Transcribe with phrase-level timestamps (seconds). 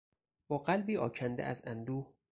[0.47, 2.13] با قلبی آکنده از اندوه